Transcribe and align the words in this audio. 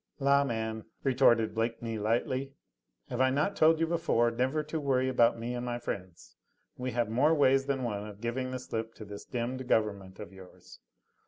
"La, 0.19 0.43
man," 0.43 0.85
retorted 1.03 1.53
Blakeney 1.53 1.99
lightly, 1.99 2.53
"have 3.09 3.21
I 3.21 3.29
not 3.29 3.55
told 3.55 3.79
you 3.79 3.85
before 3.85 4.31
never 4.31 4.63
to 4.63 4.79
worry 4.79 5.07
about 5.07 5.37
me 5.37 5.53
and 5.53 5.63
my 5.63 5.77
friends? 5.77 6.35
We 6.75 6.89
have 6.93 7.07
more 7.07 7.35
ways 7.35 7.67
than 7.67 7.83
one 7.83 8.07
of 8.07 8.19
giving 8.19 8.49
the 8.49 8.57
slip 8.57 8.95
to 8.95 9.05
this 9.05 9.25
demmed 9.25 9.67
government 9.67 10.19
of 10.19 10.33
yours. 10.33 10.79